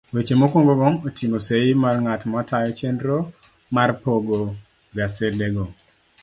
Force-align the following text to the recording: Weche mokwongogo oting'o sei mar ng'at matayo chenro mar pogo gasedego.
Weche 0.13 0.35
mokwongogo 0.39 0.89
oting'o 1.07 1.39
sei 1.47 1.69
mar 1.83 1.95
ng'at 2.03 2.21
matayo 2.31 2.69
chenro 2.79 3.17
mar 3.75 3.89
pogo 4.03 4.39
gasedego. 4.97 5.65